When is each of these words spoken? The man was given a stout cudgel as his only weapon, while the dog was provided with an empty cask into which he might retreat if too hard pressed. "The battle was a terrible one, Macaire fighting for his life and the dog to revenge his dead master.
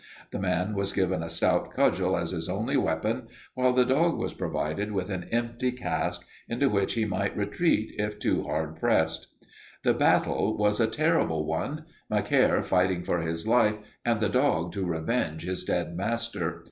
The 0.31 0.39
man 0.39 0.73
was 0.73 0.93
given 0.93 1.21
a 1.21 1.29
stout 1.29 1.75
cudgel 1.75 2.17
as 2.17 2.31
his 2.31 2.49
only 2.49 2.75
weapon, 2.75 3.27
while 3.53 3.71
the 3.71 3.85
dog 3.85 4.17
was 4.17 4.33
provided 4.33 4.91
with 4.91 5.11
an 5.11 5.25
empty 5.31 5.71
cask 5.71 6.23
into 6.49 6.69
which 6.69 6.95
he 6.95 7.05
might 7.05 7.37
retreat 7.37 7.93
if 7.99 8.17
too 8.17 8.41
hard 8.41 8.77
pressed. 8.77 9.27
"The 9.83 9.93
battle 9.93 10.57
was 10.57 10.79
a 10.79 10.87
terrible 10.87 11.45
one, 11.45 11.85
Macaire 12.09 12.63
fighting 12.63 13.03
for 13.03 13.19
his 13.21 13.47
life 13.47 13.77
and 14.03 14.19
the 14.19 14.27
dog 14.27 14.71
to 14.71 14.87
revenge 14.87 15.43
his 15.45 15.63
dead 15.63 15.95
master. 15.95 16.59